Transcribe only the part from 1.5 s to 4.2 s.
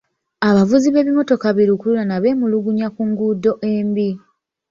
bilukululana beemulugunya ku nguudo embi.